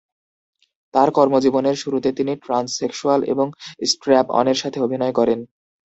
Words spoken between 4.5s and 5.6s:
সাথে অভিনয় করেন।